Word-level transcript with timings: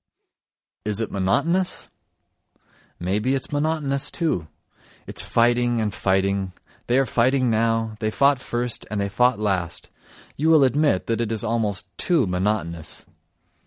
Is 0.83 0.99
it 0.99 1.11
monotonous? 1.11 1.87
May 2.99 3.19
be 3.19 3.35
it's 3.35 3.51
monotonous 3.51 4.09
too: 4.09 4.47
it's 5.05 5.21
fighting 5.21 5.79
and 5.79 5.93
fighting; 5.93 6.53
they 6.87 6.97
are 6.97 7.05
fighting 7.05 7.51
now, 7.51 7.97
they 7.99 8.09
fought 8.09 8.39
first 8.39 8.87
and 8.89 8.99
they 8.99 9.09
fought 9.09 9.37
last—you 9.37 10.49
will 10.49 10.63
admit, 10.63 11.05
that 11.05 11.21
it 11.21 11.31
is 11.31 11.43
almost 11.43 11.95
too 11.99 12.25
monotonous. 12.25 13.05